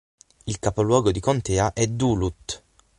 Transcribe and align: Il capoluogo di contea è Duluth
Il 0.47 0.57
capoluogo 0.57 1.11
di 1.11 1.19
contea 1.19 1.73
è 1.73 1.85
Duluth 1.85 2.63